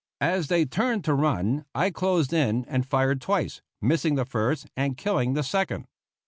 As 0.19 0.47
they 0.47 0.65
turned 0.65 1.03
to 1.03 1.13
run 1.13 1.63
I 1.75 1.91
closed 1.91 2.33
in 2.33 2.65
and 2.67 2.87
fired 2.87 3.21
twice, 3.21 3.61
missing 3.83 4.15
the 4.15 4.25
first 4.25 4.65
and 4.75 4.97
killing 4.97 5.33
the 5.35 5.43
second. 5.43 5.85